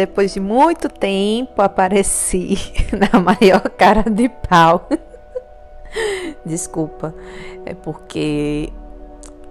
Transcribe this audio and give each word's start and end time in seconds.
Depois 0.00 0.32
de 0.32 0.40
muito 0.40 0.88
tempo 0.88 1.60
apareci 1.60 2.56
na 3.12 3.20
maior 3.20 3.60
cara 3.68 4.10
de 4.10 4.30
pau. 4.48 4.88
Desculpa, 6.42 7.14
é 7.66 7.74
porque 7.74 8.72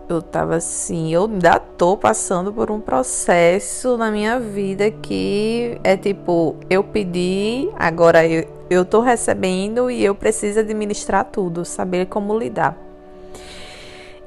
eu 0.09 0.23
tava 0.23 0.55
assim, 0.55 1.13
eu 1.13 1.25
ainda 1.25 1.59
tô 1.59 1.95
passando 1.95 2.51
por 2.51 2.71
um 2.71 2.79
processo 2.79 3.95
na 3.95 4.09
minha 4.09 4.39
vida 4.39 4.89
que 4.89 5.79
é 5.83 5.95
tipo, 5.95 6.55
eu 6.67 6.83
pedi, 6.83 7.69
agora 7.77 8.25
eu, 8.25 8.47
eu 8.71 8.83
tô 8.83 9.01
recebendo 9.01 9.91
e 9.91 10.03
eu 10.03 10.15
preciso 10.15 10.61
administrar 10.61 11.25
tudo, 11.25 11.63
saber 11.63 12.07
como 12.07 12.35
lidar. 12.35 12.75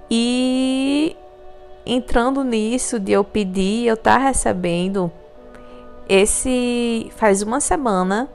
E 0.09 1.17
entrando 1.85 2.45
nisso 2.45 3.01
de 3.01 3.11
eu 3.11 3.25
pedir, 3.25 3.89
eu 3.89 3.97
tá 3.97 4.19
recebendo, 4.19 5.11
esse 6.15 7.11
faz 7.17 7.41
uma 7.41 7.59
semana 7.59 8.29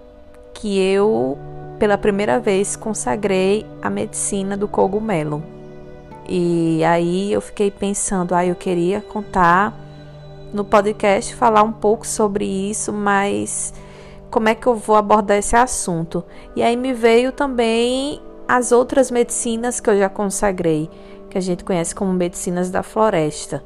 que 0.51 0.79
eu 0.79 1.37
pela 1.77 1.95
primeira 1.95 2.39
vez 2.39 2.75
consagrei 2.75 3.67
a 3.83 3.87
medicina 3.87 4.57
do 4.57 4.67
cogumelo. 4.67 5.43
E 6.27 6.83
aí 6.83 7.31
eu 7.31 7.39
fiquei 7.39 7.69
pensando, 7.69 8.33
ah, 8.33 8.43
eu 8.43 8.55
queria 8.55 8.99
contar 8.99 9.77
no 10.51 10.65
podcast 10.65 11.35
falar 11.35 11.61
um 11.61 11.71
pouco 11.71 12.07
sobre 12.07 12.45
isso, 12.45 12.91
mas 12.91 13.71
como 14.31 14.49
é 14.49 14.55
que 14.55 14.65
eu 14.65 14.73
vou 14.73 14.95
abordar 14.95 15.37
esse 15.37 15.55
assunto? 15.55 16.23
E 16.55 16.63
aí 16.63 16.75
me 16.75 16.93
veio 16.93 17.31
também 17.31 18.19
as 18.47 18.71
outras 18.71 19.11
medicinas 19.11 19.79
que 19.79 19.87
eu 19.87 19.99
já 19.99 20.09
consagrei, 20.09 20.89
que 21.29 21.37
a 21.37 21.41
gente 21.41 21.63
conhece 21.63 21.93
como 21.93 22.11
medicinas 22.11 22.71
da 22.71 22.81
floresta. 22.81 23.63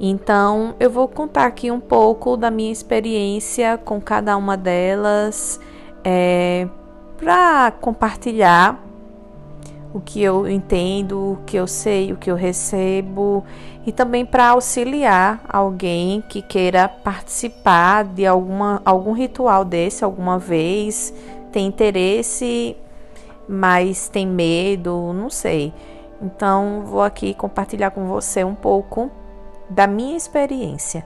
Então, 0.00 0.74
eu 0.78 0.88
vou 0.88 1.08
contar 1.08 1.46
aqui 1.46 1.70
um 1.70 1.80
pouco 1.80 2.36
da 2.36 2.50
minha 2.50 2.70
experiência 2.70 3.76
com 3.76 4.00
cada 4.00 4.36
uma 4.36 4.56
delas, 4.56 5.58
é, 6.04 6.68
para 7.16 7.72
compartilhar 7.72 8.80
o 9.92 10.00
que 10.00 10.22
eu 10.22 10.48
entendo, 10.48 11.32
o 11.32 11.38
que 11.44 11.56
eu 11.56 11.66
sei, 11.66 12.12
o 12.12 12.16
que 12.16 12.30
eu 12.30 12.36
recebo 12.36 13.44
e 13.84 13.90
também 13.90 14.24
para 14.24 14.50
auxiliar 14.50 15.40
alguém 15.48 16.22
que 16.28 16.42
queira 16.42 16.88
participar 16.88 18.04
de 18.04 18.26
alguma, 18.26 18.80
algum 18.84 19.12
ritual 19.12 19.64
desse 19.64 20.04
alguma 20.04 20.38
vez, 20.38 21.12
tem 21.50 21.66
interesse, 21.66 22.76
mas 23.48 24.08
tem 24.08 24.26
medo, 24.26 25.12
não 25.12 25.30
sei. 25.30 25.72
Então, 26.20 26.82
vou 26.84 27.02
aqui 27.02 27.32
compartilhar 27.32 27.90
com 27.90 28.06
você 28.06 28.44
um 28.44 28.54
pouco 28.54 29.10
da 29.70 29.86
minha 29.86 30.16
experiência. 30.16 31.04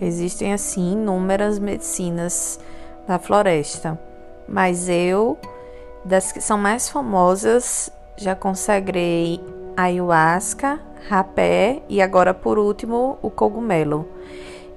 Existem 0.00 0.54
assim 0.54 0.92
inúmeras 0.92 1.58
medicinas 1.58 2.58
da 3.06 3.18
floresta, 3.18 4.00
mas 4.48 4.88
eu, 4.88 5.38
das 6.04 6.32
que 6.32 6.40
são 6.40 6.56
mais 6.56 6.88
famosas, 6.88 7.92
já 8.16 8.34
consagrei 8.34 9.40
ayahuasca, 9.76 10.80
rapé 11.08 11.82
e 11.88 12.00
agora 12.00 12.32
por 12.32 12.58
último 12.58 13.18
o 13.20 13.30
cogumelo. 13.30 14.08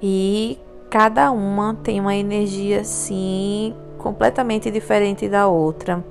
E 0.02 0.58
cada 0.94 1.32
uma 1.32 1.74
tem 1.82 1.98
uma 1.98 2.14
energia 2.14 2.82
assim 2.82 3.74
completamente 3.98 4.70
diferente 4.70 5.28
da 5.28 5.48
outra, 5.48 6.04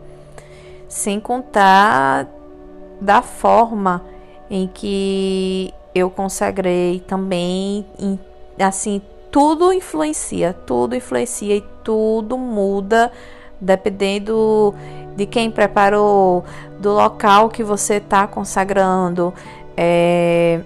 sem 0.90 1.22
contar 1.22 2.28
da 3.00 3.22
forma 3.22 4.04
em 4.50 4.68
que 4.68 5.74
eu 5.96 6.10
consagrei 6.10 7.00
também, 7.00 7.86
assim, 8.60 9.02
tudo 9.32 9.72
influencia, 9.72 10.52
tudo 10.52 10.98
influencia 10.98 11.56
e 11.56 11.64
tudo 11.82 12.38
muda 12.38 13.10
dependendo 13.62 14.76
de 15.16 15.26
quem 15.26 15.50
preparou, 15.50 16.44
do 16.78 16.92
local 16.92 17.48
que 17.48 17.64
você 17.64 17.96
está 17.96 18.28
consagrando, 18.28 19.34
é, 19.78 20.60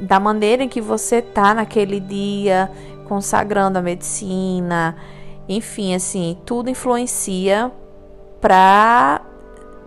da 0.00 0.18
maneira 0.18 0.64
em 0.64 0.68
que 0.68 0.80
você 0.80 1.18
está 1.18 1.54
naquele 1.54 2.00
dia 2.00 2.68
consagrando 3.08 3.78
a 3.78 3.82
medicina, 3.82 4.96
enfim, 5.48 5.94
assim, 5.94 6.36
tudo 6.44 6.70
influencia 6.70 7.70
para 8.40 9.20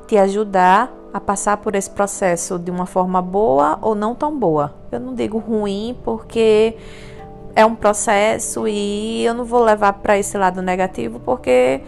te 0.08 0.18
ajudar 0.18 0.92
a 1.14 1.20
passar 1.20 1.58
por 1.58 1.76
esse 1.76 1.90
processo 1.90 2.59
de 2.59 2.70
uma 2.70 2.86
forma 2.86 3.22
boa 3.22 3.80
ou 3.81 3.96
não 3.96 4.14
tão 4.14 4.38
boa. 4.38 4.74
Eu 4.92 5.00
não 5.00 5.16
digo 5.16 5.38
ruim 5.38 5.98
porque 6.03 6.76
é 7.56 7.66
um 7.66 7.74
processo 7.74 8.68
e 8.68 9.24
eu 9.24 9.34
não 9.34 9.46
vou 9.46 9.64
levar 9.64 9.94
para 9.94 10.18
esse 10.18 10.38
lado 10.38 10.62
negativo 10.62 11.20
porque 11.22 11.82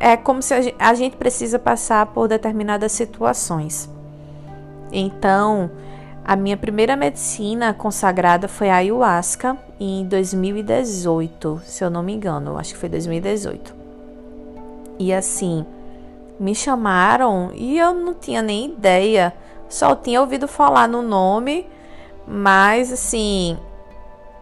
é 0.00 0.16
como 0.16 0.42
se 0.42 0.74
a 0.78 0.94
gente 0.94 1.16
precisa 1.16 1.58
passar 1.58 2.06
por 2.06 2.28
determinadas 2.28 2.92
situações. 2.92 3.88
Então, 4.92 5.70
a 6.28 6.36
minha 6.36 6.58
primeira 6.58 6.94
medicina 6.94 7.72
consagrada 7.72 8.48
foi 8.48 8.68
a 8.68 8.76
ayahuasca 8.76 9.56
em 9.80 10.04
2018, 10.04 11.62
se 11.64 11.82
eu 11.82 11.88
não 11.88 12.02
me 12.02 12.12
engano, 12.12 12.58
acho 12.58 12.74
que 12.74 12.78
foi 12.78 12.90
2018. 12.90 13.74
E 14.98 15.10
assim, 15.10 15.64
me 16.38 16.54
chamaram 16.54 17.50
e 17.54 17.78
eu 17.78 17.94
não 17.94 18.12
tinha 18.12 18.42
nem 18.42 18.66
ideia, 18.66 19.32
só 19.70 19.96
tinha 19.96 20.20
ouvido 20.20 20.46
falar 20.46 20.86
no 20.86 21.00
nome, 21.00 21.66
mas 22.26 22.92
assim, 22.92 23.56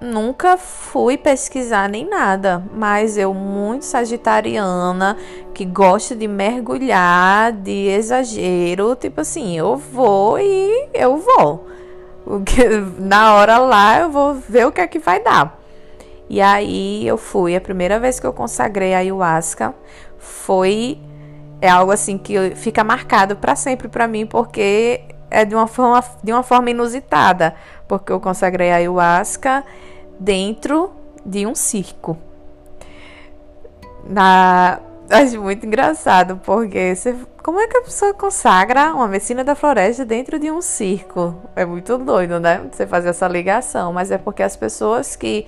nunca 0.01 0.57
fui 0.57 1.17
pesquisar 1.17 1.89
nem 1.89 2.09
nada, 2.09 2.63
mas 2.75 3.17
eu 3.17 3.33
muito 3.33 3.85
sagitariana, 3.85 5.17
que 5.55 5.65
gosta 5.65 6.15
de 6.15 6.29
mergulhar, 6.29 7.53
de 7.53 7.89
exagero, 7.89 8.95
tipo 8.97 9.21
assim, 9.21 9.57
eu 9.57 9.77
vou 9.77 10.39
e 10.39 10.89
eu 10.93 11.17
vou. 11.17 11.67
Na 12.99 13.35
hora 13.35 13.59
lá 13.59 14.01
eu 14.01 14.11
vou 14.11 14.35
ver 14.35 14.67
o 14.67 14.73
que 14.73 14.81
é 14.81 14.87
que 14.87 14.99
vai 14.99 15.23
dar. 15.23 15.59
E 16.29 16.41
aí 16.41 17.07
eu 17.07 17.17
fui, 17.17 17.55
a 17.55 17.61
primeira 17.61 18.01
vez 18.01 18.19
que 18.19 18.27
eu 18.27 18.33
consagrei 18.33 18.95
a 18.95 18.99
ayahuasca 18.99 19.75
foi 20.19 20.99
é 21.61 21.69
algo 21.69 21.91
assim 21.93 22.19
que 22.19 22.55
fica 22.55 22.85
marcado 22.85 23.37
para 23.37 23.57
sempre 23.57 23.89
para 23.89 24.07
mim, 24.07 24.27
porque 24.27 25.01
é 25.31 25.45
de 25.45 25.55
uma 25.55 25.67
forma 25.67 26.05
de 26.23 26.33
uma 26.33 26.43
forma 26.43 26.71
inusitada, 26.71 27.55
porque 27.87 28.13
eu 28.13 28.21
consagrei 28.21 28.71
a 28.71 28.77
ayahuasca 28.77 29.65
dentro 30.19 30.91
de 31.25 31.47
um 31.47 31.55
circo. 31.55 32.17
Na 34.09 34.81
acho 35.11 35.41
muito 35.41 35.65
engraçado, 35.65 36.41
porque 36.45 36.95
você, 36.95 37.15
como 37.43 37.61
é 37.61 37.69
que 37.69 37.77
a 37.77 37.83
pessoa 37.83 38.13
consagra 38.13 38.93
uma 38.95 39.07
medicina 39.07 39.45
da 39.45 39.55
floresta 39.55 40.05
dentro 40.05 40.39
de 40.39 40.51
um 40.51 40.61
circo? 40.61 41.35
É 41.55 41.65
muito 41.65 41.97
doido, 41.99 42.41
né? 42.41 42.61
Você 42.73 42.87
fazer 42.87 43.11
essa 43.11 43.29
ligação, 43.29 43.93
mas 43.93 44.11
é 44.11 44.19
porque 44.19 44.43
as 44.43 44.57
pessoas 44.57 45.15
que 45.15 45.47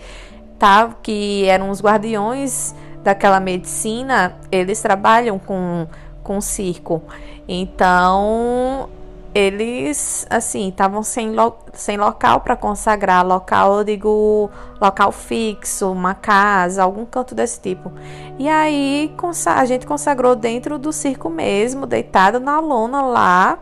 tá, 0.58 0.94
que 1.02 1.44
eram 1.46 1.70
os 1.70 1.80
guardiões 1.80 2.74
daquela 3.02 3.40
medicina, 3.40 4.36
eles 4.50 4.80
trabalham 4.80 5.38
com 5.38 5.86
com 6.28 6.42
circo. 6.42 7.02
Então, 7.48 8.90
eles, 9.34 10.26
assim, 10.30 10.68
estavam 10.68 11.02
sem, 11.02 11.32
lo 11.32 11.54
sem 11.72 11.96
local 11.96 12.40
para 12.40 12.56
consagrar. 12.56 13.26
Local, 13.26 13.78
eu 13.78 13.84
digo, 13.84 14.50
local 14.80 15.12
fixo, 15.12 15.92
uma 15.92 16.14
casa, 16.14 16.82
algum 16.82 17.04
canto 17.04 17.34
desse 17.34 17.60
tipo. 17.60 17.92
E 18.38 18.48
aí 18.48 19.14
a 19.46 19.64
gente 19.64 19.86
consagrou 19.86 20.34
dentro 20.34 20.78
do 20.78 20.92
circo 20.92 21.28
mesmo, 21.28 21.86
deitado 21.86 22.40
na 22.40 22.58
lona 22.58 23.02
lá. 23.02 23.58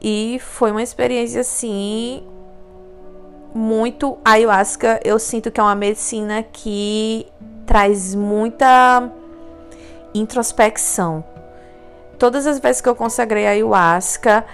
E 0.00 0.40
foi 0.40 0.72
uma 0.72 0.82
experiência, 0.82 1.40
assim, 1.40 2.26
muito. 3.54 4.18
A 4.24 4.32
ayahuasca, 4.32 5.00
eu 5.04 5.18
sinto 5.18 5.50
que 5.50 5.60
é 5.60 5.62
uma 5.62 5.76
medicina 5.76 6.42
que 6.42 7.26
traz 7.64 8.14
muita 8.14 9.10
introspecção. 10.12 11.24
Todas 12.18 12.46
as 12.46 12.58
vezes 12.58 12.80
que 12.80 12.88
eu 12.88 12.94
consagrei 12.94 13.46
a 13.46 13.50
ayahuasca, 13.50 14.44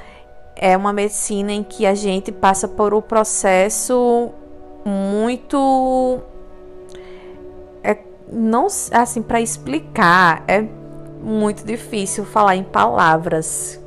é 0.58 0.76
uma 0.76 0.93
medicina 0.93 1.52
em 1.52 1.62
que 1.62 1.87
a 1.87 1.94
gente 1.94 2.32
passa 2.32 2.66
por 2.66 2.93
um 2.93 3.00
processo 3.00 4.31
muito 4.84 6.20
é, 7.82 7.96
não 8.31 8.66
assim 8.93 9.22
para 9.22 9.40
explicar 9.40 10.43
é 10.49 10.62
muito 11.22 11.64
difícil 11.64 12.25
falar 12.25 12.56
em 12.56 12.64
palavras. 12.64 13.81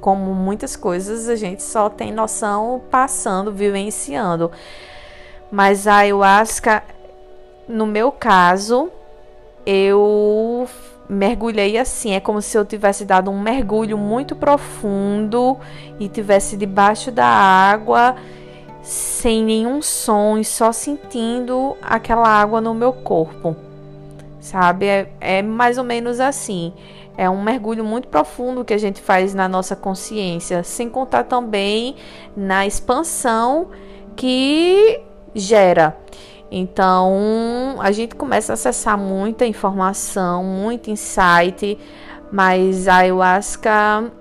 Como 0.00 0.34
muitas 0.34 0.76
coisas 0.76 1.28
a 1.28 1.36
gente 1.36 1.62
só 1.62 1.88
tem 1.88 2.12
noção 2.12 2.82
passando 2.90 3.52
vivenciando. 3.52 4.50
Mas 5.50 5.86
a 5.86 5.96
ayahuasca 5.96 6.82
no 7.68 7.86
meu 7.86 8.12
caso 8.12 8.90
eu 9.64 10.68
mergulhei 11.08 11.78
assim, 11.78 12.12
é 12.12 12.20
como 12.20 12.42
se 12.42 12.56
eu 12.56 12.64
tivesse 12.64 13.04
dado 13.04 13.30
um 13.30 13.40
mergulho 13.40 13.96
muito 13.96 14.34
profundo 14.34 15.56
e 15.98 16.08
tivesse 16.08 16.56
debaixo 16.56 17.10
da 17.10 17.26
água 17.26 18.16
sem 18.82 19.44
nenhum 19.44 19.82
som 19.82 20.38
e 20.38 20.44
só 20.44 20.70
sentindo 20.70 21.76
aquela 21.82 22.28
água 22.28 22.60
no 22.60 22.72
meu 22.72 22.92
corpo. 22.92 23.56
Sabe? 24.40 24.86
É, 24.86 25.10
é 25.20 25.42
mais 25.42 25.76
ou 25.76 25.84
menos 25.84 26.20
assim. 26.20 26.72
É 27.16 27.28
um 27.28 27.42
mergulho 27.42 27.84
muito 27.84 28.08
profundo 28.08 28.64
que 28.64 28.74
a 28.74 28.78
gente 28.78 29.00
faz 29.00 29.34
na 29.34 29.48
nossa 29.48 29.74
consciência, 29.74 30.62
sem 30.62 30.88
contar 30.88 31.24
também 31.24 31.96
na 32.36 32.66
expansão 32.66 33.68
que 34.14 35.00
gera. 35.34 35.96
Então, 36.50 37.76
a 37.80 37.90
gente 37.90 38.14
começa 38.14 38.52
a 38.52 38.54
acessar 38.54 38.96
muita 38.96 39.44
informação, 39.44 40.44
muito 40.44 40.90
insight, 40.90 41.78
mas 42.30 42.86
a 42.86 42.96
ayahuasca 42.96 44.12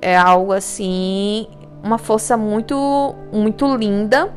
é 0.00 0.16
algo 0.16 0.52
assim, 0.52 1.46
uma 1.82 1.96
força 1.96 2.36
muito 2.36 3.14
muito 3.32 3.74
linda, 3.76 4.30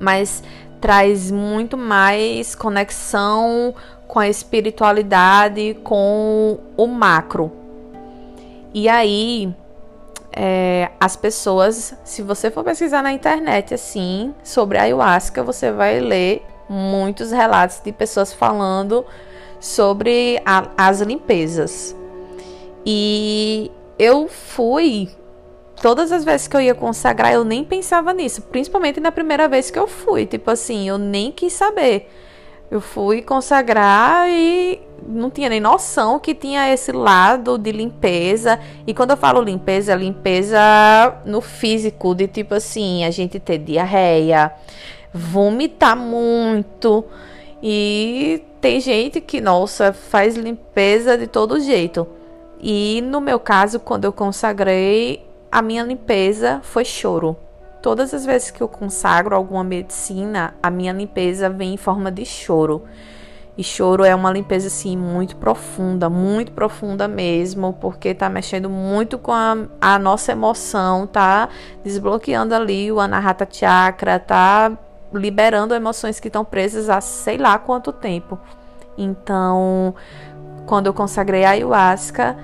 mas 0.00 0.42
traz 0.80 1.30
muito 1.30 1.76
mais 1.76 2.54
conexão 2.54 3.74
com 4.06 4.18
a 4.18 4.28
espiritualidade, 4.28 5.76
com 5.82 6.58
o 6.76 6.86
macro. 6.86 7.52
E 8.72 8.88
aí, 8.88 9.54
é, 10.38 10.90
as 11.00 11.16
pessoas, 11.16 11.94
se 12.04 12.20
você 12.20 12.50
for 12.50 12.62
pesquisar 12.62 13.02
na 13.02 13.10
internet 13.10 13.72
assim 13.72 14.34
sobre 14.44 14.76
ayahuasca, 14.76 15.42
você 15.42 15.72
vai 15.72 15.98
ler 15.98 16.44
muitos 16.68 17.32
relatos 17.32 17.80
de 17.82 17.90
pessoas 17.90 18.34
falando 18.34 19.06
sobre 19.58 20.38
a, 20.44 20.68
as 20.76 21.00
limpezas. 21.00 21.96
E 22.84 23.70
eu 23.98 24.28
fui 24.28 25.08
todas 25.80 26.12
as 26.12 26.22
vezes 26.22 26.46
que 26.46 26.56
eu 26.56 26.60
ia 26.60 26.74
consagrar, 26.74 27.32
eu 27.32 27.44
nem 27.44 27.64
pensava 27.64 28.12
nisso, 28.12 28.42
principalmente 28.42 29.00
na 29.00 29.10
primeira 29.10 29.48
vez 29.48 29.70
que 29.70 29.78
eu 29.78 29.86
fui, 29.86 30.26
tipo 30.26 30.50
assim, 30.50 30.86
eu 30.86 30.98
nem 30.98 31.32
quis 31.32 31.54
saber. 31.54 32.10
Eu 32.70 32.80
fui 32.80 33.22
consagrar 33.22 34.28
e 34.28 34.85
não 35.06 35.30
tinha 35.30 35.48
nem 35.48 35.60
noção 35.60 36.18
que 36.18 36.34
tinha 36.34 36.72
esse 36.72 36.92
lado 36.92 37.58
de 37.58 37.72
limpeza. 37.72 38.58
E 38.86 38.94
quando 38.94 39.10
eu 39.10 39.16
falo 39.16 39.40
limpeza, 39.40 39.92
é 39.92 39.96
limpeza 39.96 40.58
no 41.24 41.40
físico, 41.40 42.14
de 42.14 42.26
tipo 42.28 42.54
assim, 42.54 43.04
a 43.04 43.10
gente 43.10 43.38
ter 43.38 43.58
diarreia, 43.58 44.52
vomitar 45.12 45.96
muito. 45.96 47.04
E 47.62 48.42
tem 48.60 48.80
gente 48.80 49.20
que, 49.20 49.40
nossa, 49.40 49.92
faz 49.92 50.36
limpeza 50.36 51.16
de 51.16 51.26
todo 51.26 51.60
jeito. 51.60 52.06
E 52.60 53.02
no 53.02 53.20
meu 53.20 53.38
caso, 53.38 53.78
quando 53.80 54.04
eu 54.04 54.12
consagrei, 54.12 55.26
a 55.50 55.62
minha 55.62 55.82
limpeza 55.82 56.60
foi 56.62 56.84
choro. 56.84 57.36
Todas 57.82 58.12
as 58.12 58.26
vezes 58.26 58.50
que 58.50 58.60
eu 58.60 58.68
consagro 58.68 59.36
alguma 59.36 59.62
medicina, 59.62 60.54
a 60.62 60.70
minha 60.70 60.92
limpeza 60.92 61.48
vem 61.48 61.74
em 61.74 61.76
forma 61.76 62.10
de 62.10 62.24
choro. 62.24 62.82
E 63.56 63.64
choro 63.64 64.04
é 64.04 64.14
uma 64.14 64.30
limpeza 64.30 64.66
assim 64.66 64.96
muito 64.96 65.36
profunda, 65.36 66.10
muito 66.10 66.52
profunda 66.52 67.08
mesmo, 67.08 67.72
porque 67.80 68.12
tá 68.12 68.28
mexendo 68.28 68.68
muito 68.68 69.16
com 69.16 69.32
a, 69.32 69.56
a 69.80 69.98
nossa 69.98 70.32
emoção, 70.32 71.06
tá 71.06 71.48
desbloqueando 71.82 72.54
ali 72.54 72.92
o 72.92 73.00
anahata 73.00 73.48
chakra, 73.50 74.18
tá 74.18 74.76
liberando 75.12 75.74
emoções 75.74 76.20
que 76.20 76.28
estão 76.28 76.44
presas 76.44 76.90
há 76.90 77.00
sei 77.00 77.38
lá 77.38 77.58
quanto 77.58 77.92
tempo. 77.92 78.38
Então, 78.98 79.94
quando 80.66 80.86
eu 80.88 80.92
consagrei 80.92 81.44
a 81.44 81.50
ayahuasca, 81.50 82.36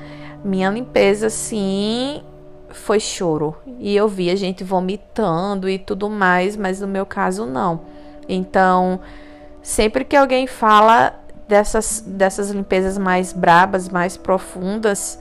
minha 0.43 0.71
limpeza 0.71 1.29
sim 1.29 2.23
foi 2.71 2.99
choro. 2.99 3.55
E 3.79 3.95
eu 3.95 4.09
vi 4.09 4.31
a 4.31 4.37
gente 4.37 4.65
vomitando 4.65 5.69
e 5.69 5.79
tudo 5.79 6.09
mais, 6.09 6.57
mas 6.57 6.81
no 6.81 6.89
meu 6.89 7.05
caso 7.05 7.45
não. 7.45 7.83
Então, 8.29 9.01
sempre 9.63 10.05
que 10.05 10.17
alguém 10.17 10.47
fala 10.47 11.19
dessas, 11.47 12.03
dessas 12.07 12.51
limpezas 12.51 12.99
mais 12.99 13.33
brabas, 13.33 13.89
mais 13.89 14.17
profundas, 14.17 15.19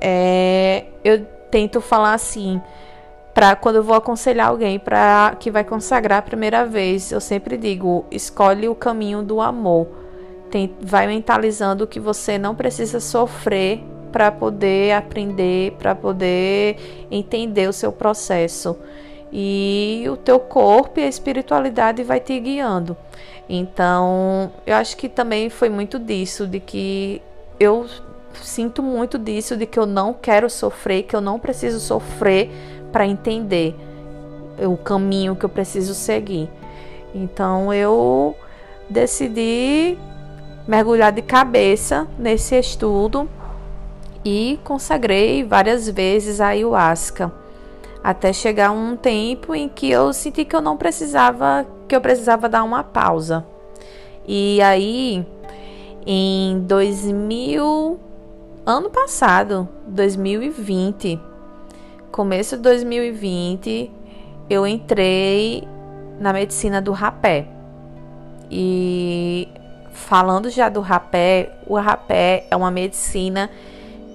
é, 0.00 0.84
eu 1.02 1.24
tento 1.50 1.80
falar 1.80 2.14
assim, 2.14 2.60
para 3.34 3.54
quando 3.56 3.76
eu 3.76 3.82
vou 3.82 3.94
aconselhar 3.94 4.48
alguém 4.48 4.78
para 4.78 5.36
que 5.38 5.50
vai 5.50 5.64
consagrar 5.64 6.18
a 6.18 6.22
primeira 6.22 6.64
vez, 6.64 7.12
eu 7.12 7.20
sempre 7.20 7.56
digo, 7.56 8.04
escolhe 8.10 8.68
o 8.68 8.74
caminho 8.74 9.22
do 9.22 9.40
amor. 9.40 9.88
Tem, 10.50 10.74
vai 10.80 11.06
mentalizando 11.06 11.86
que 11.86 12.00
você 12.00 12.36
não 12.36 12.54
precisa 12.54 12.98
sofrer 12.98 13.84
para 14.10 14.32
poder 14.32 14.92
aprender, 14.94 15.72
para 15.78 15.94
poder 15.94 17.06
entender 17.10 17.68
o 17.68 17.72
seu 17.72 17.92
processo. 17.92 18.76
E 19.32 20.04
o 20.10 20.16
teu 20.16 20.40
corpo 20.40 20.98
e 20.98 21.04
a 21.04 21.08
espiritualidade 21.08 22.02
vai 22.02 22.18
te 22.18 22.38
guiando. 22.40 22.96
Então, 23.52 24.52
eu 24.64 24.76
acho 24.76 24.96
que 24.96 25.08
também 25.08 25.50
foi 25.50 25.68
muito 25.68 25.98
disso, 25.98 26.46
de 26.46 26.60
que 26.60 27.20
eu 27.58 27.84
sinto 28.32 28.80
muito 28.80 29.18
disso, 29.18 29.56
de 29.56 29.66
que 29.66 29.76
eu 29.76 29.86
não 29.86 30.14
quero 30.14 30.48
sofrer, 30.48 31.02
que 31.02 31.16
eu 31.16 31.20
não 31.20 31.36
preciso 31.36 31.80
sofrer 31.80 32.48
para 32.92 33.04
entender 33.04 33.74
o 34.56 34.76
caminho 34.76 35.34
que 35.34 35.44
eu 35.44 35.48
preciso 35.48 35.94
seguir. 35.94 36.48
Então, 37.12 37.74
eu 37.74 38.36
decidi 38.88 39.98
mergulhar 40.68 41.10
de 41.10 41.22
cabeça 41.22 42.06
nesse 42.16 42.56
estudo 42.56 43.28
e 44.24 44.60
consagrei 44.62 45.42
várias 45.42 45.88
vezes 45.88 46.40
a 46.40 46.48
ayahuasca, 46.48 47.32
até 48.02 48.32
chegar 48.32 48.70
um 48.70 48.96
tempo 48.96 49.54
em 49.54 49.68
que 49.68 49.90
eu 49.90 50.12
senti 50.12 50.44
que 50.44 50.56
eu 50.56 50.62
não 50.62 50.76
precisava, 50.76 51.66
que 51.86 51.94
eu 51.94 52.00
precisava 52.00 52.48
dar 52.48 52.64
uma 52.64 52.82
pausa. 52.82 53.44
E 54.26 54.60
aí, 54.62 55.26
em 56.06 56.60
2000, 56.60 57.98
ano 58.64 58.90
passado, 58.90 59.68
2020, 59.86 61.20
começo 62.10 62.56
de 62.56 62.62
2020, 62.62 63.90
eu 64.48 64.66
entrei 64.66 65.66
na 66.18 66.32
medicina 66.32 66.80
do 66.80 66.92
rapé. 66.92 67.46
E 68.50 69.48
falando 69.92 70.50
já 70.50 70.68
do 70.68 70.80
rapé, 70.80 71.52
o 71.66 71.76
rapé 71.76 72.46
é 72.50 72.56
uma 72.56 72.70
medicina 72.70 73.50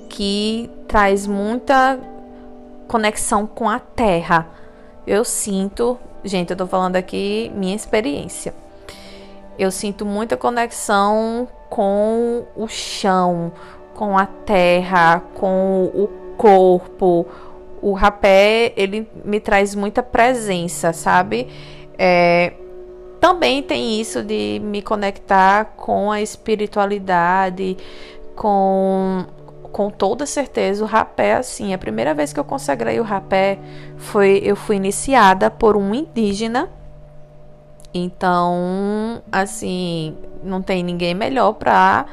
que 0.10 0.70
traz 0.88 1.28
muita 1.28 2.00
conexão 2.88 3.46
com 3.46 3.70
a 3.70 3.80
terra. 3.80 4.48
Eu 5.06 5.24
sinto, 5.24 5.98
gente, 6.24 6.52
eu 6.52 6.58
tô 6.58 6.66
falando 6.66 6.96
aqui 6.96 7.52
minha 7.56 7.76
experiência. 7.76 8.54
Eu 9.58 9.72
sinto 9.72 10.06
muita 10.06 10.36
conexão 10.36 11.48
com 11.70 12.46
o 12.56 12.68
chão, 12.68 13.52
com 13.94 14.18
a 14.18 14.26
terra, 14.26 15.22
com 15.36 15.86
o 15.94 16.10
corpo. 16.38 17.26
O 17.82 17.94
rapé, 17.94 18.74
ele 18.76 19.10
me 19.24 19.40
traz 19.40 19.76
muita 19.76 20.04
presença, 20.04 20.92
sabe? 20.92 21.48
É, 21.98 22.54
também 23.20 23.64
tem 23.64 24.00
isso 24.00 24.22
de 24.22 24.60
me 24.64 24.82
conectar 24.82 25.66
com 25.78 26.12
a 26.12 26.22
espiritualidade, 26.22 27.78
com 28.36 29.26
com 29.76 29.90
toda 29.90 30.26
certeza 30.26 30.82
o 30.86 30.88
rapé 30.88 31.34
assim. 31.34 31.74
A 31.74 31.78
primeira 31.78 32.14
vez 32.14 32.32
que 32.32 32.40
eu 32.40 32.46
consagrei 32.46 32.98
o 32.98 33.04
rapé 33.04 33.60
foi 33.98 34.42
eu 34.42 34.56
fui 34.56 34.78
iniciada 34.78 35.52
por 35.52 35.76
um 35.76 35.94
indígena. 35.94 36.70
Então, 37.94 39.22
assim, 39.30 40.16
não 40.42 40.62
tem 40.62 40.82
ninguém 40.82 41.14
melhor 41.14 41.56
para 41.56 42.06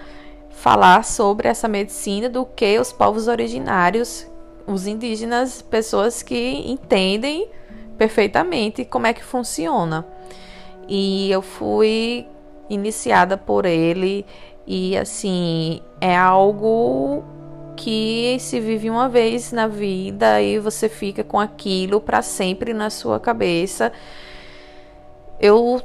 falar 0.50 1.04
sobre 1.04 1.46
essa 1.46 1.68
medicina 1.68 2.28
do 2.28 2.44
que 2.44 2.80
os 2.80 2.92
povos 2.92 3.28
originários, 3.28 4.26
os 4.66 4.88
indígenas, 4.88 5.62
pessoas 5.62 6.20
que 6.20 6.68
entendem 6.68 7.48
perfeitamente 7.96 8.84
como 8.84 9.06
é 9.06 9.12
que 9.12 9.22
funciona. 9.22 10.04
E 10.88 11.30
eu 11.30 11.42
fui 11.42 12.26
iniciada 12.68 13.38
por 13.38 13.66
ele 13.66 14.26
e 14.66 14.96
assim, 14.96 15.80
é 16.00 16.16
algo 16.16 17.22
que 17.76 18.36
se 18.38 18.60
vive 18.60 18.90
uma 18.90 19.08
vez 19.08 19.52
na 19.52 19.66
vida 19.66 20.40
e 20.40 20.58
você 20.58 20.88
fica 20.88 21.24
com 21.24 21.38
aquilo 21.38 22.00
para 22.00 22.22
sempre 22.22 22.72
na 22.72 22.90
sua 22.90 23.18
cabeça. 23.18 23.92
Eu, 25.40 25.80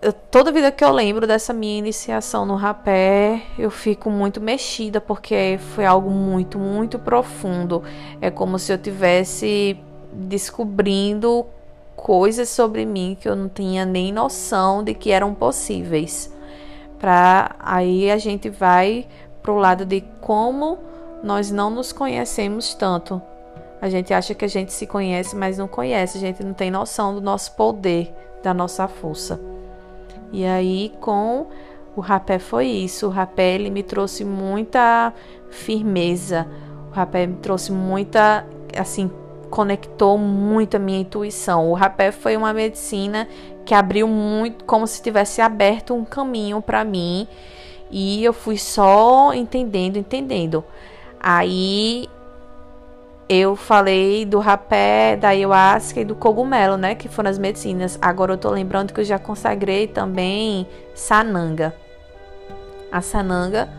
eu, 0.00 0.12
toda 0.12 0.52
vida 0.52 0.70
que 0.70 0.84
eu 0.84 0.90
lembro 0.90 1.26
dessa 1.26 1.52
minha 1.52 1.78
iniciação 1.78 2.46
no 2.46 2.54
rapé, 2.54 3.42
eu 3.58 3.70
fico 3.70 4.10
muito 4.10 4.40
mexida 4.40 5.00
porque 5.00 5.58
foi 5.74 5.84
algo 5.84 6.10
muito, 6.10 6.58
muito 6.58 6.98
profundo. 6.98 7.82
É 8.20 8.30
como 8.30 8.58
se 8.58 8.72
eu 8.72 8.78
tivesse 8.78 9.78
descobrindo 10.12 11.46
coisas 11.96 12.48
sobre 12.48 12.84
mim 12.84 13.16
que 13.20 13.28
eu 13.28 13.36
não 13.36 13.48
tinha 13.48 13.84
nem 13.84 14.12
noção 14.12 14.82
de 14.82 14.94
que 14.94 15.10
eram 15.10 15.34
possíveis. 15.34 16.32
Para 16.98 17.56
aí 17.58 18.10
a 18.10 18.16
gente 18.16 18.48
vai 18.48 19.06
pro 19.42 19.56
lado 19.56 19.84
de 19.84 20.00
como 20.20 20.91
nós 21.22 21.50
não 21.50 21.70
nos 21.70 21.92
conhecemos 21.92 22.74
tanto. 22.74 23.20
A 23.80 23.88
gente 23.88 24.14
acha 24.14 24.34
que 24.34 24.44
a 24.44 24.48
gente 24.48 24.72
se 24.72 24.86
conhece, 24.86 25.34
mas 25.34 25.58
não 25.58 25.66
conhece. 25.66 26.18
A 26.18 26.20
gente 26.20 26.42
não 26.44 26.54
tem 26.54 26.70
noção 26.70 27.14
do 27.14 27.20
nosso 27.20 27.52
poder, 27.56 28.14
da 28.42 28.54
nossa 28.54 28.86
força. 28.86 29.40
E 30.32 30.44
aí, 30.44 30.92
com 31.00 31.46
o 31.96 32.00
rapé 32.00 32.38
foi 32.38 32.66
isso. 32.66 33.06
O 33.06 33.10
rapé 33.10 33.54
ele 33.54 33.70
me 33.70 33.82
trouxe 33.82 34.24
muita 34.24 35.12
firmeza. 35.50 36.46
O 36.90 36.94
rapé 36.94 37.26
me 37.26 37.36
trouxe 37.36 37.72
muita, 37.72 38.46
assim, 38.76 39.10
conectou 39.50 40.16
muito 40.16 40.76
a 40.76 40.80
minha 40.80 41.00
intuição. 41.00 41.70
O 41.70 41.74
rapé 41.74 42.10
foi 42.12 42.36
uma 42.36 42.54
medicina 42.54 43.28
que 43.66 43.74
abriu 43.74 44.08
muito, 44.08 44.64
como 44.64 44.86
se 44.86 45.02
tivesse 45.02 45.40
aberto 45.40 45.92
um 45.92 46.04
caminho 46.04 46.62
para 46.62 46.84
mim. 46.84 47.28
E 47.90 48.24
eu 48.24 48.32
fui 48.32 48.56
só 48.56 49.34
entendendo, 49.34 49.98
entendendo. 49.98 50.64
Aí 51.22 52.08
eu 53.28 53.54
falei 53.54 54.24
do 54.26 54.40
rapé, 54.40 55.16
da 55.16 55.28
ayahuasca 55.28 56.00
e 56.00 56.04
do 56.04 56.16
cogumelo, 56.16 56.76
né? 56.76 56.96
Que 56.96 57.08
foram 57.08 57.30
as 57.30 57.38
medicinas. 57.38 57.96
Agora 58.02 58.32
eu 58.32 58.38
tô 58.38 58.50
lembrando 58.50 58.92
que 58.92 59.00
eu 59.00 59.04
já 59.04 59.20
consagrei 59.20 59.86
também 59.86 60.66
sananga. 60.94 61.74
A 62.90 63.00
sananga 63.00 63.70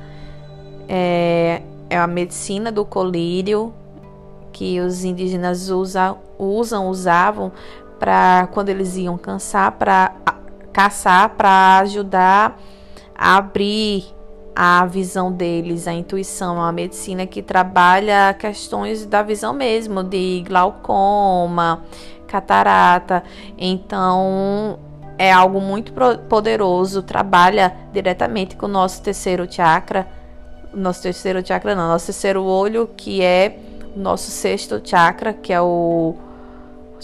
é, 0.87 1.61
é 1.89 1.97
a 1.97 2.07
medicina 2.07 2.71
do 2.71 2.85
colírio 2.85 3.73
que 4.53 4.79
os 4.79 5.03
indígenas 5.03 5.69
usa, 5.69 6.15
usam, 6.39 6.87
usavam 6.87 7.51
para 7.99 8.47
quando 8.53 8.69
eles 8.69 8.95
iam 8.95 9.17
cansar, 9.17 9.73
para 9.73 10.15
caçar, 10.71 11.29
para 11.31 11.79
ajudar 11.79 12.57
a 13.15 13.37
abrir 13.37 14.05
a 14.55 14.85
visão 14.85 15.31
deles, 15.31 15.87
a 15.87 15.93
intuição, 15.93 16.61
a 16.61 16.71
medicina 16.71 17.25
que 17.25 17.41
trabalha 17.41 18.33
questões 18.33 19.05
da 19.05 19.23
visão 19.23 19.53
mesmo, 19.53 20.03
de 20.03 20.43
glaucoma, 20.47 21.83
catarata. 22.27 23.23
Então, 23.57 24.77
é 25.17 25.31
algo 25.31 25.59
muito 25.59 25.93
poderoso, 26.29 27.01
trabalha 27.01 27.75
diretamente 27.91 28.55
com 28.55 28.65
o 28.65 28.69
nosso 28.69 29.01
terceiro 29.01 29.51
chakra, 29.51 30.07
nosso 30.73 31.01
terceiro 31.01 31.45
chakra 31.45 31.75
não, 31.75 31.87
nosso 31.87 32.07
terceiro 32.07 32.43
olho, 32.43 32.89
que 32.95 33.21
é 33.21 33.57
o 33.95 33.99
nosso 33.99 34.31
sexto 34.31 34.81
chakra, 34.83 35.33
que 35.33 35.53
é 35.53 35.61
o 35.61 36.15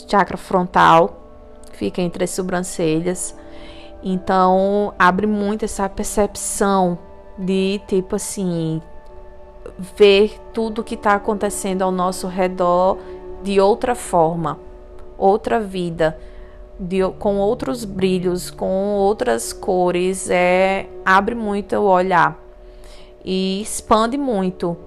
chakra 0.07 0.37
frontal, 0.37 1.31
fica 1.73 2.01
entre 2.01 2.23
as 2.23 2.31
sobrancelhas. 2.31 3.35
Então, 4.03 4.93
abre 4.97 5.27
muito 5.27 5.65
essa 5.65 5.87
percepção 5.89 6.97
de 7.39 7.79
tipo 7.87 8.17
assim 8.17 8.81
ver 9.97 10.37
tudo 10.53 10.83
que 10.83 10.95
está 10.95 11.13
acontecendo 11.13 11.81
ao 11.81 11.91
nosso 11.91 12.27
redor 12.27 12.97
de 13.41 13.61
outra 13.61 13.95
forma, 13.95 14.59
outra 15.17 15.59
vida, 15.59 16.19
de, 16.77 16.99
com 17.17 17.37
outros 17.37 17.85
brilhos, 17.85 18.51
com 18.51 18.93
outras 18.95 19.53
cores, 19.53 20.29
é 20.29 20.87
abre 21.05 21.35
muito 21.35 21.75
o 21.77 21.83
olhar 21.83 22.37
e 23.23 23.61
expande 23.61 24.17
muito. 24.17 24.77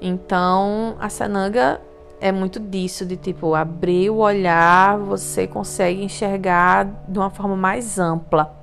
Então 0.00 0.96
a 1.00 1.08
sananga 1.08 1.80
é 2.20 2.32
muito 2.32 2.58
disso, 2.60 3.04
de 3.04 3.16
tipo 3.16 3.54
abrir 3.54 4.10
o 4.10 4.16
olhar, 4.16 4.98
você 4.98 5.46
consegue 5.46 6.02
enxergar 6.02 6.86
de 7.08 7.18
uma 7.18 7.30
forma 7.30 7.56
mais 7.56 7.98
ampla. 7.98 8.54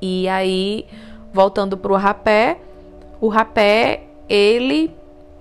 E 0.00 0.26
aí 0.28 0.86
voltando 1.32 1.76
para 1.76 1.92
o 1.92 1.96
rapé, 1.96 2.58
o 3.20 3.28
rapé, 3.28 4.04
ele 4.28 4.94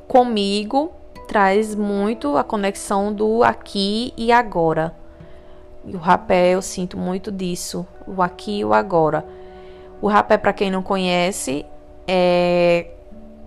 comigo 0.08 0.92
traz 1.28 1.76
muito 1.76 2.36
a 2.38 2.44
conexão 2.44 3.14
do 3.14 3.44
aqui 3.44 4.14
e 4.18 4.32
agora. 4.32 4.96
E 5.86 5.96
o 5.96 6.00
rapé 6.00 6.52
eu 6.52 6.62
sinto 6.62 6.98
muito 6.98 7.32
disso, 7.32 7.86
o 8.08 8.22
aqui 8.22 8.60
e 8.60 8.66
o 8.66 8.74
agora. 8.74 9.26
O 10.02 10.08
rapé, 10.08 10.38
para 10.38 10.54
quem 10.54 10.72
não 10.72 10.82
conhece, 10.82 11.66
é 12.08 12.88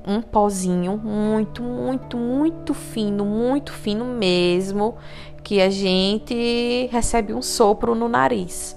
um 0.06 0.20
pozinho 0.20 0.96
muito, 0.96 1.62
muito, 1.62 2.16
muito 2.16 2.74
fino, 2.74 3.24
muito 3.24 3.72
fino 3.72 4.04
mesmo, 4.04 4.96
que 5.42 5.60
a 5.60 5.70
gente 5.70 6.88
recebe 6.92 7.32
um 7.32 7.42
sopro 7.42 7.94
no 7.94 8.08
nariz. 8.08 8.76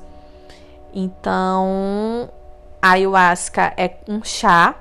Então, 0.93 2.29
a 2.85 2.91
ayahuasca 2.91 3.73
é 3.75 3.95
um 4.07 4.23
chá, 4.23 4.75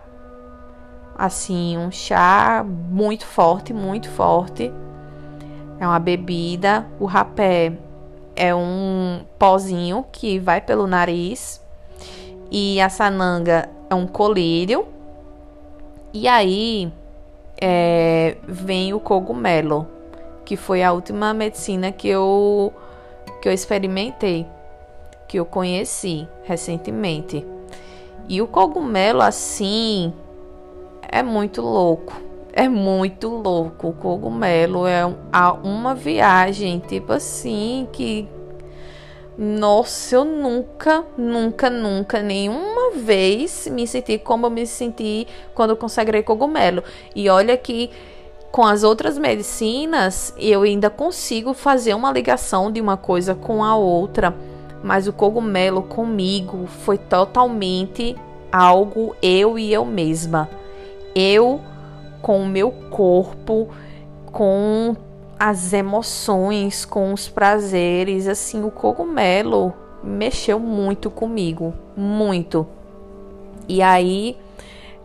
assim, 1.17 1.79
um 1.79 1.91
chá 1.91 2.63
muito 2.63 3.25
forte, 3.25 3.73
muito 3.73 4.11
forte. 4.11 4.71
É 5.81 5.87
uma 5.87 5.99
bebida. 5.99 6.87
O 7.01 7.07
rapé 7.07 7.73
é 8.37 8.55
um 8.55 9.25
pozinho 9.39 10.05
que 10.13 10.39
vai 10.39 10.61
pelo 10.61 10.87
nariz. 10.87 11.63
E 12.51 12.79
a 12.79 12.91
sananga 12.91 13.71
é 13.89 13.95
um 13.95 14.07
colírio. 14.07 14.87
E 16.13 16.29
aí 16.29 16.93
é, 17.59 18.37
vem 18.47 18.93
o 18.93 19.01
cogumelo, 19.01 19.89
que 20.45 20.59
foi 20.59 20.83
a 20.83 20.93
última 20.93 21.33
medicina 21.33 21.91
que 21.91 22.09
eu, 22.09 22.71
que 23.41 23.49
eu 23.49 23.53
experimentei, 23.53 24.47
que 25.27 25.39
eu 25.39 25.47
conheci 25.47 26.29
recentemente. 26.43 27.54
E 28.29 28.41
o 28.41 28.47
cogumelo, 28.47 29.21
assim, 29.21 30.13
é 31.03 31.23
muito 31.23 31.61
louco. 31.61 32.21
É 32.53 32.69
muito 32.69 33.29
louco. 33.29 33.89
O 33.89 33.93
cogumelo 33.93 34.87
é 34.87 35.05
uma 35.63 35.95
viagem, 35.95 36.79
tipo 36.79 37.13
assim, 37.13 37.89
que. 37.93 38.29
Nossa, 39.37 40.15
eu 40.15 40.25
nunca, 40.25 41.05
nunca, 41.19 41.69
nunca, 41.69 42.23
nenhuma 42.23 42.93
vez 42.93 43.67
me 43.67 43.85
senti 43.85 44.17
como 44.17 44.47
eu 44.47 44.51
me 44.51 44.65
senti 44.65 45.27
quando 45.55 45.71
eu 45.71 45.77
consagrei 45.77 46.23
cogumelo. 46.23 46.85
E 47.17 47.29
olha 47.29 47.57
que 47.57 47.91
com 48.53 48.65
as 48.65 48.85
outras 48.85 49.19
medicinas 49.19 50.33
eu 50.39 50.63
ainda 50.63 50.89
consigo 50.89 51.53
fazer 51.53 51.95
uma 51.95 52.13
ligação 52.13 52.71
de 52.71 52.81
uma 52.81 52.97
coisa 52.97 53.35
com 53.35 53.65
a 53.65 53.75
outra 53.77 54.33
mas 54.85 55.09
o 55.09 55.15
cogumelo 55.15 55.83
comigo 55.83 56.67
foi 56.67 56.99
totalmente 56.99 58.15
algo 58.53 59.17
eu 59.23 59.59
e 59.59 59.73
eu 59.73 59.83
mesma. 59.83 60.47
Eu 61.15 61.59
com 62.21 62.43
o 62.43 62.47
meu 62.47 62.71
corpo, 62.91 63.71
com 64.27 64.95
as 65.41 65.73
emoções, 65.73 66.85
com 66.85 67.15
os 67.15 67.31
prazeres, 67.31 68.29
assim, 68.29 68.63
o 68.63 68.71
cogumelo 68.71 69.73
mexeu 70.03 70.61
muito 70.61 71.11
comigo, 71.11 71.73
muito. 71.97 72.67
E 73.67 73.81
aí 73.81 74.37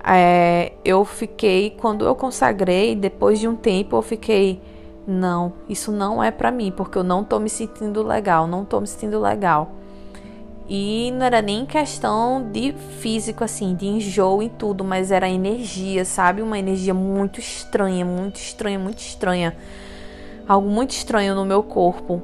é, 0.04 0.74
eu 0.84 1.06
fiquei, 1.06 1.70
quando 1.80 2.04
eu 2.04 2.16
consagrei, 2.16 2.98
depois 2.98 3.40
de 3.40 3.48
um 3.48 3.56
tempo, 3.56 3.96
eu 3.96 4.02
fiquei 4.02 4.62
não, 5.08 5.54
isso 5.68 5.92
não 5.92 6.24
é 6.24 6.32
para 6.32 6.52
mim, 6.52 6.72
porque 6.76 6.98
eu 6.98 7.04
não 7.04 7.24
tô 7.24 7.40
me 7.40 7.50
sentindo 7.50 8.04
legal, 8.04 8.48
não 8.48 8.64
tô 8.64 8.80
me 8.80 8.88
sentindo 8.88 9.20
legal. 9.20 9.72
E 10.70 11.10
não 11.12 11.26
era 11.26 11.42
nem 11.42 11.66
questão 11.66 12.48
de 12.52 12.74
físico, 13.00 13.44
assim, 13.44 13.74
de 13.74 13.88
enjoo 13.88 14.44
e 14.44 14.50
tudo, 14.50 14.84
mas 14.84 15.12
era 15.12 15.28
energia, 15.28 16.06
sabe? 16.06 16.44
Uma 16.44 16.60
energia 16.60 16.94
muito 16.94 17.40
estranha, 17.40 18.06
muito 18.06 18.36
estranha, 18.36 18.78
muito 18.78 19.00
estranha. 19.00 19.58
Algo 20.48 20.70
muito 20.70 20.92
estranho 20.92 21.34
no 21.34 21.44
meu 21.44 21.64
corpo. 21.64 22.22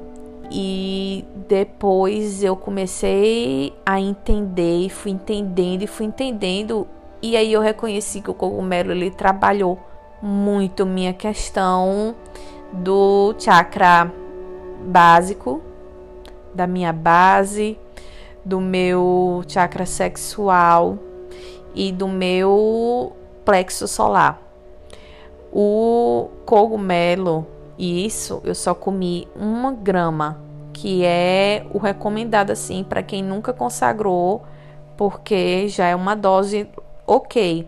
E 0.48 1.24
depois 1.48 2.44
eu 2.44 2.54
comecei 2.54 3.74
a 3.84 4.00
entender, 4.00 4.86
e 4.86 4.90
fui 4.90 5.10
entendendo 5.10 5.82
e 5.82 5.88
fui 5.88 6.06
entendendo. 6.06 6.86
E 7.20 7.36
aí 7.36 7.52
eu 7.52 7.60
reconheci 7.60 8.20
que 8.20 8.30
o 8.30 8.34
cogumelo 8.34 8.92
ele 8.92 9.10
trabalhou 9.10 9.76
muito 10.22 10.86
minha 10.86 11.12
questão 11.12 12.14
do 12.72 13.34
chakra 13.38 14.12
básico, 14.86 15.60
da 16.54 16.66
minha 16.66 16.92
base, 16.92 17.78
do 18.44 18.60
meu 18.60 19.42
chakra 19.48 19.84
sexual 19.84 20.98
e 21.74 21.90
do 21.92 22.08
meu 22.08 23.14
plexo 23.44 23.86
solar. 23.88 24.40
O 25.52 26.28
cogumelo, 26.44 27.46
isso 27.78 28.40
eu 28.44 28.54
só 28.54 28.74
comi 28.74 29.26
uma 29.34 29.72
grama, 29.72 30.40
que 30.72 31.04
é 31.04 31.66
o 31.72 31.78
recomendado 31.78 32.50
assim 32.50 32.84
para 32.84 33.02
quem 33.02 33.22
nunca 33.22 33.52
consagrou, 33.52 34.42
porque 34.96 35.68
já 35.68 35.86
é 35.86 35.94
uma 35.94 36.14
dose 36.14 36.68
ok. 37.06 37.66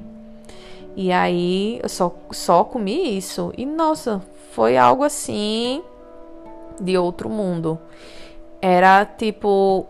E 1.00 1.12
aí 1.12 1.78
eu 1.80 1.88
só, 1.88 2.12
só 2.32 2.64
comi 2.64 3.16
isso. 3.16 3.52
E 3.56 3.64
nossa, 3.64 4.20
foi 4.50 4.76
algo 4.76 5.04
assim 5.04 5.80
de 6.80 6.98
outro 6.98 7.30
mundo. 7.30 7.78
Era 8.60 9.06
tipo 9.06 9.86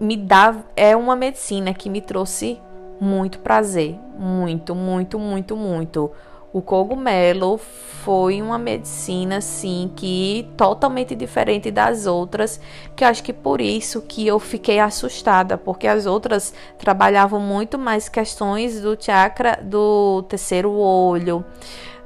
me 0.00 0.16
dá 0.16 0.64
é 0.74 0.96
uma 0.96 1.14
medicina 1.14 1.74
que 1.74 1.90
me 1.90 2.00
trouxe 2.00 2.58
muito 2.98 3.40
prazer, 3.40 3.98
muito, 4.18 4.74
muito, 4.74 5.18
muito, 5.18 5.54
muito. 5.54 6.10
O 6.52 6.62
cogumelo 6.62 7.58
foi 7.58 8.40
uma 8.40 8.58
medicina 8.58 9.36
assim 9.36 9.92
que 9.94 10.48
totalmente 10.56 11.14
diferente 11.14 11.70
das 11.70 12.06
outras, 12.06 12.58
que 12.96 13.04
acho 13.04 13.22
que 13.22 13.34
por 13.34 13.60
isso 13.60 14.00
que 14.00 14.26
eu 14.26 14.38
fiquei 14.38 14.80
assustada, 14.80 15.58
porque 15.58 15.86
as 15.86 16.06
outras 16.06 16.54
trabalhavam 16.78 17.38
muito 17.38 17.78
mais 17.78 18.08
questões 18.08 18.80
do 18.80 18.96
chakra 18.98 19.60
do 19.62 20.22
terceiro 20.22 20.72
olho, 20.72 21.44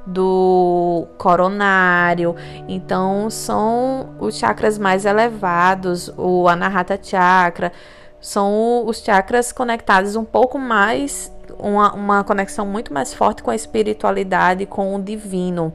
do 0.05 1.07
coronário. 1.17 2.35
Então 2.67 3.29
são 3.29 4.13
os 4.19 4.37
chakras 4.37 4.77
mais 4.77 5.05
elevados, 5.05 6.11
o 6.17 6.49
anahata 6.49 6.99
chakra, 7.01 7.71
são 8.19 8.85
os 8.85 8.97
chakras 9.01 9.53
conectados 9.53 10.17
um 10.17 10.25
pouco 10.25 10.59
mais 10.59 11.32
uma, 11.59 11.93
uma 11.93 12.23
conexão 12.23 12.65
muito 12.65 12.93
mais 12.93 13.13
forte 13.13 13.43
com 13.43 13.51
a 13.51 13.55
espiritualidade, 13.55 14.65
com 14.65 14.95
o 14.95 15.01
divino. 15.01 15.73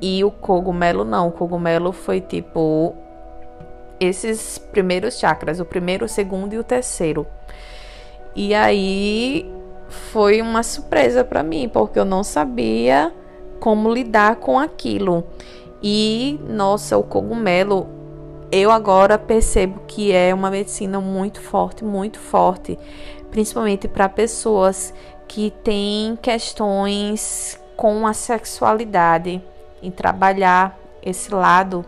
E 0.00 0.22
o 0.24 0.30
cogumelo 0.30 1.04
não. 1.04 1.28
O 1.28 1.32
cogumelo 1.32 1.92
foi 1.92 2.20
tipo 2.20 2.94
esses 3.98 4.58
primeiros 4.58 5.18
chakras, 5.18 5.58
o 5.58 5.64
primeiro, 5.64 6.04
o 6.04 6.08
segundo 6.08 6.52
e 6.52 6.58
o 6.58 6.64
terceiro. 6.64 7.26
E 8.34 8.54
aí 8.54 9.50
foi 9.88 10.42
uma 10.42 10.62
surpresa 10.62 11.24
para 11.24 11.42
mim, 11.42 11.68
porque 11.68 11.98
eu 11.98 12.04
não 12.04 12.22
sabia 12.22 13.12
como 13.58 13.92
lidar 13.92 14.36
com 14.36 14.58
aquilo. 14.58 15.24
E 15.82 16.38
nossa, 16.48 16.98
o 16.98 17.02
cogumelo, 17.02 17.86
eu 18.52 18.70
agora 18.70 19.18
percebo 19.18 19.80
que 19.86 20.12
é 20.12 20.34
uma 20.34 20.50
medicina 20.50 21.00
muito 21.00 21.40
forte, 21.40 21.84
muito 21.84 22.18
forte 22.18 22.78
principalmente 23.36 23.86
para 23.86 24.08
pessoas 24.08 24.94
que 25.28 25.50
têm 25.62 26.16
questões 26.22 27.60
com 27.76 28.06
a 28.06 28.14
sexualidade, 28.14 29.42
em 29.82 29.90
trabalhar 29.90 30.78
esse 31.02 31.34
lado. 31.34 31.84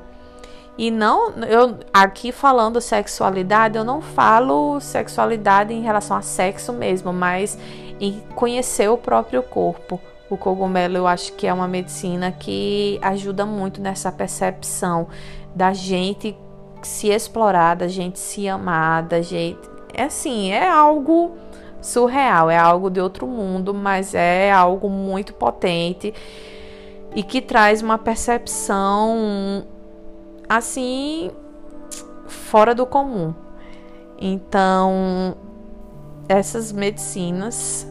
E 0.76 0.90
não, 0.90 1.30
eu 1.44 1.78
aqui 1.90 2.32
falando 2.32 2.82
sexualidade, 2.82 3.78
eu 3.78 3.82
não 3.84 4.02
falo 4.02 4.78
sexualidade 4.78 5.72
em 5.72 5.80
relação 5.80 6.18
a 6.18 6.20
sexo 6.20 6.70
mesmo, 6.70 7.14
mas 7.14 7.58
em 7.98 8.20
conhecer 8.34 8.90
o 8.90 8.98
próprio 8.98 9.42
corpo. 9.42 9.98
O 10.28 10.36
cogumelo 10.36 10.98
eu 10.98 11.06
acho 11.06 11.32
que 11.32 11.46
é 11.46 11.54
uma 11.54 11.66
medicina 11.66 12.30
que 12.30 13.00
ajuda 13.00 13.46
muito 13.46 13.80
nessa 13.80 14.12
percepção 14.12 15.08
da 15.54 15.72
gente 15.72 16.36
se 16.82 17.08
explorar, 17.08 17.74
da 17.74 17.88
gente 17.88 18.18
se 18.18 18.46
amar, 18.46 19.02
da 19.04 19.22
gente 19.22 19.77
é 19.98 20.04
assim, 20.04 20.52
é 20.52 20.68
algo 20.68 21.36
surreal, 21.80 22.48
é 22.48 22.56
algo 22.56 22.88
de 22.88 23.00
outro 23.00 23.26
mundo, 23.26 23.74
mas 23.74 24.14
é 24.14 24.52
algo 24.52 24.88
muito 24.88 25.34
potente 25.34 26.14
e 27.16 27.22
que 27.22 27.40
traz 27.40 27.82
uma 27.82 27.98
percepção 27.98 29.66
assim 30.48 31.32
fora 32.28 32.76
do 32.76 32.86
comum. 32.86 33.34
Então, 34.20 35.34
essas 36.28 36.72
medicinas 36.72 37.86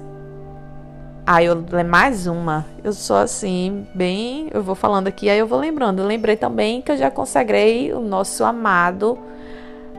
Aí 1.29 1.45
eu 1.45 1.61
mais 1.85 2.25
uma. 2.25 2.65
Eu 2.81 2.93
sou 2.93 3.17
assim, 3.17 3.85
bem. 3.93 4.47
Eu 4.53 4.63
vou 4.63 4.75
falando 4.75 5.09
aqui, 5.09 5.29
aí 5.29 5.37
eu 5.37 5.45
vou 5.45 5.59
lembrando. 5.59 6.01
Eu 6.01 6.07
lembrei 6.07 6.37
também 6.37 6.81
que 6.81 6.89
eu 6.89 6.95
já 6.95 7.11
consagrei 7.11 7.91
o 7.91 7.99
nosso 7.99 8.45
amado 8.45 9.19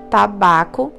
tabaco 0.08 0.90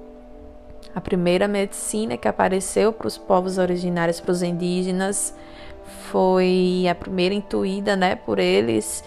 a 0.99 1.01
primeira 1.01 1.47
medicina 1.47 2.17
que 2.17 2.27
apareceu 2.27 2.91
para 2.91 3.07
os 3.07 3.17
povos 3.17 3.57
originários, 3.57 4.19
para 4.19 4.33
os 4.33 4.43
indígenas, 4.43 5.33
foi 6.11 6.85
a 6.91 6.93
primeira 6.93 7.33
intuída, 7.33 7.95
né, 7.95 8.15
por 8.15 8.37
eles. 8.37 9.01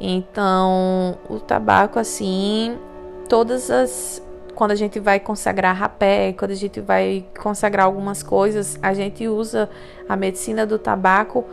Então, 0.00 1.16
o 1.30 1.38
tabaco 1.38 1.98
assim, 1.98 2.76
todas 3.28 3.70
as 3.70 4.22
quando 4.56 4.70
a 4.70 4.74
gente 4.74 4.98
vai 4.98 5.20
consagrar 5.20 5.76
rapé, 5.76 6.32
quando 6.32 6.50
a 6.50 6.54
gente 6.54 6.80
vai 6.80 7.26
consagrar 7.38 7.84
algumas 7.84 8.22
coisas, 8.22 8.78
a 8.82 8.94
gente 8.94 9.28
usa 9.28 9.68
a 10.08 10.16
medicina 10.16 10.66
do 10.66 10.78
tabaco 10.78 11.44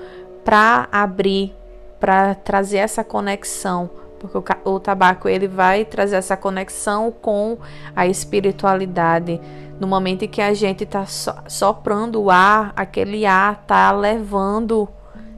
para 0.43 0.87
abrir, 0.89 1.53
para 1.99 2.33
trazer 2.33 2.77
essa 2.77 3.03
conexão 3.03 3.89
porque 4.27 4.37
o, 4.37 4.71
o, 4.71 4.79
tabaco 4.79 5.27
ele 5.27 5.47
vai 5.47 5.83
trazer 5.83 6.15
essa 6.15 6.37
conexão 6.37 7.11
com 7.11 7.57
a 7.95 8.07
espiritualidade. 8.07 9.41
No 9.79 9.87
momento 9.87 10.23
em 10.23 10.27
que 10.27 10.41
a 10.41 10.53
gente 10.53 10.85
está 10.85 11.05
so, 11.05 11.33
soprando 11.47 12.21
o 12.21 12.31
ar, 12.31 12.71
aquele 12.75 13.25
ar 13.25 13.59
está 13.61 13.91
levando, 13.91 14.87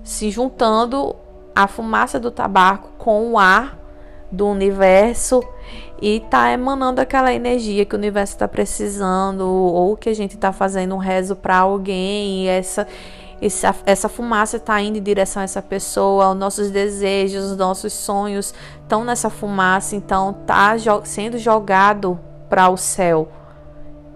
se 0.03 0.29
juntando 0.29 1.15
a 1.55 1.67
fumaça 1.67 2.19
do 2.19 2.29
tabaco 2.29 2.89
com 2.97 3.31
o 3.31 3.39
ar 3.39 3.79
do 4.31 4.47
universo 4.47 5.41
e 6.01 6.17
está 6.17 6.51
emanando 6.51 7.01
aquela 7.01 7.33
energia 7.33 7.85
que 7.85 7.95
o 7.95 7.97
universo 7.97 8.33
está 8.33 8.47
precisando 8.47 9.47
ou 9.47 9.95
que 9.95 10.09
a 10.09 10.13
gente 10.13 10.35
está 10.35 10.51
fazendo 10.51 10.93
um 10.93 10.99
rezo 10.99 11.35
para 11.35 11.57
alguém 11.57 12.47
essa 12.47 12.85
essa, 13.45 13.75
essa 13.85 14.09
fumaça 14.09 14.57
está 14.57 14.81
indo 14.81 14.97
em 14.97 15.03
direção 15.03 15.41
a 15.41 15.43
essa 15.43 15.61
pessoa, 15.61 16.31
os 16.31 16.37
nossos 16.37 16.71
desejos, 16.71 17.45
os 17.51 17.57
nossos 17.57 17.93
sonhos 17.93 18.53
estão 18.81 19.03
nessa 19.03 19.29
fumaça, 19.29 19.95
então 19.95 20.35
está 20.41 20.77
jo 20.77 21.01
sendo 21.03 21.37
jogado 21.37 22.19
para 22.49 22.69
o 22.69 22.77
céu. 22.77 23.29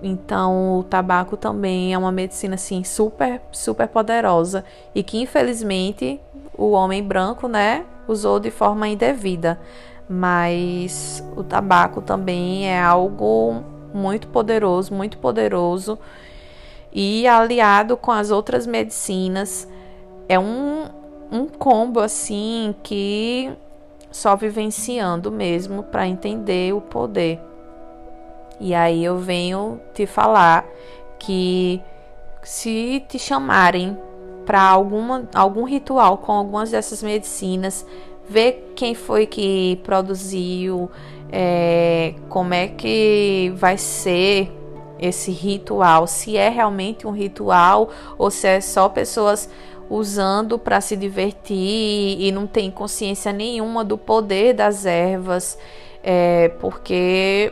Então, 0.02 0.80
o 0.80 0.84
tabaco 0.84 1.36
também 1.36 1.94
é 1.94 1.98
uma 1.98 2.12
medicina 2.12 2.56
assim 2.56 2.84
super, 2.84 3.42
super 3.52 3.88
poderosa 3.88 4.64
e 4.96 5.04
que 5.04 5.22
infelizmente 5.22 6.20
o 6.58 6.72
homem 6.72 7.04
branco, 7.04 7.48
né, 7.48 7.86
usou 8.08 8.40
de 8.40 8.50
forma 8.50 8.88
indevida. 8.88 9.60
Mas 10.08 11.24
o 11.36 11.44
tabaco 11.44 12.02
também 12.02 12.68
é 12.68 12.82
algo 12.82 13.64
muito 13.94 14.28
poderoso, 14.28 14.94
muito 14.94 15.18
poderoso 15.20 16.00
e 16.92 17.28
aliado 17.28 17.96
com 17.96 18.12
as 18.12 18.32
outras 18.32 18.66
medicinas 18.66 19.68
é 20.28 20.40
um, 20.40 20.86
um 21.32 21.48
combo 21.48 22.00
assim 22.00 22.74
que 22.84 23.52
só 24.12 24.36
vivenciando 24.36 25.32
mesmo 25.32 25.84
para 25.84 26.08
entender 26.08 26.74
o 26.74 26.82
poder. 26.82 27.40
E 28.60 28.74
aí 28.74 29.04
eu 29.04 29.18
venho 29.18 29.80
te 29.94 30.06
falar 30.06 30.66
que 31.18 31.82
se 32.44 33.04
te 33.08 33.20
chamarem 33.20 33.98
para 34.46 34.62
alguma 34.62 35.30
algum 35.34 35.64
ritual 35.64 36.18
com 36.18 36.32
algumas 36.32 36.72
dessas 36.72 37.04
medicinas, 37.04 37.86
ver 38.28 38.74
quem 38.76 38.96
foi 38.96 39.28
que 39.28 39.80
produziu, 39.84 40.90
é, 41.32 42.16
como 42.30 42.54
é 42.54 42.68
que 42.68 43.54
vai 43.56 43.78
ser 43.78 44.52
esse 45.00 45.32
ritual, 45.32 46.08
se 46.08 46.38
é 46.38 46.50
realmente 46.50 47.08
um 47.08 47.12
ritual 47.12 47.90
ou 48.18 48.30
se 48.30 48.48
é 48.48 48.62
só 48.62 48.90
pessoas 48.90 49.50
usando 49.90 50.60
para 50.60 50.80
se 50.82 50.96
divertir 50.96 52.22
e 52.22 52.32
não 52.32 52.46
tem 52.46 52.70
consciência 52.70 53.34
nenhuma 53.34 53.84
do 53.84 53.98
poder 53.98 54.54
das 54.54 54.86
ervas, 54.86 55.58
é, 56.04 56.50
porque 56.60 57.52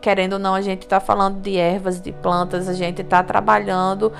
querendo 0.00 0.34
ou 0.34 0.38
não 0.38 0.54
a 0.54 0.60
gente 0.60 0.82
está 0.82 1.00
falando 1.00 1.40
de 1.40 1.56
ervas, 1.56 2.00
de 2.00 2.12
plantas, 2.12 2.68
a 2.68 2.72
gente 2.72 3.02
está 3.02 3.22
trabalhando 3.22 4.12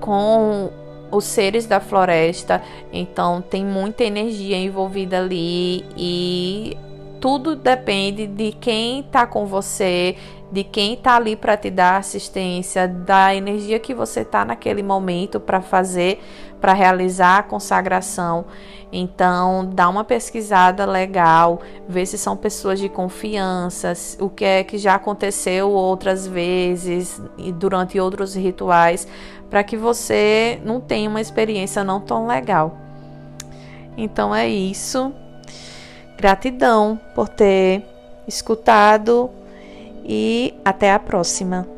com 0.00 0.70
os 1.10 1.24
seres 1.24 1.66
da 1.66 1.80
floresta, 1.80 2.62
então 2.92 3.40
tem 3.40 3.64
muita 3.64 4.04
energia 4.04 4.56
envolvida 4.56 5.18
ali 5.18 5.84
e 5.96 6.76
tudo 7.20 7.56
depende 7.56 8.26
de 8.26 8.52
quem 8.52 9.00
está 9.00 9.26
com 9.26 9.46
você, 9.46 10.16
de 10.50 10.62
quem 10.62 10.94
está 10.94 11.16
ali 11.16 11.34
para 11.34 11.56
te 11.56 11.70
dar 11.70 11.96
assistência, 11.96 12.86
da 12.86 13.34
energia 13.34 13.78
que 13.78 13.92
você 13.92 14.20
está 14.20 14.44
naquele 14.44 14.82
momento 14.82 15.40
para 15.40 15.60
fazer, 15.60 16.22
para 16.60 16.72
realizar 16.72 17.38
a 17.38 17.42
consagração. 17.42 18.44
Então, 18.92 19.68
dá 19.72 19.88
uma 19.88 20.04
pesquisada 20.04 20.86
legal, 20.86 21.60
vê 21.88 22.06
se 22.06 22.16
são 22.16 22.36
pessoas 22.36 22.78
de 22.78 22.88
confiança, 22.88 23.92
o 24.20 24.30
que 24.30 24.44
é 24.44 24.64
que 24.64 24.78
já 24.78 24.94
aconteceu 24.94 25.70
outras 25.70 26.26
vezes 26.26 27.20
e 27.36 27.50
durante 27.50 27.98
outros 27.98 28.34
rituais, 28.34 29.08
para 29.50 29.64
que 29.64 29.76
você 29.76 30.60
não 30.64 30.80
tenha 30.80 31.10
uma 31.10 31.20
experiência 31.20 31.82
não 31.82 32.00
tão 32.00 32.26
legal. 32.26 32.76
Então 33.96 34.34
é 34.34 34.48
isso. 34.48 35.12
Gratidão 36.16 36.98
por 37.14 37.28
ter 37.28 37.84
escutado 38.26 39.30
e 40.06 40.54
até 40.64 40.92
a 40.92 40.98
próxima. 40.98 41.75